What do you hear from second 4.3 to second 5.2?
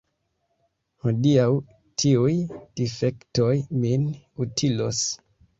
utilos.